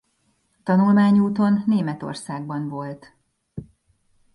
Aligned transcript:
Tanulmányúton 0.63 1.63
Németországban 1.65 2.67
volt. 2.69 3.13